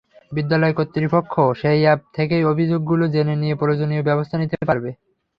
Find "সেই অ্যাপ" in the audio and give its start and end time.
1.61-1.99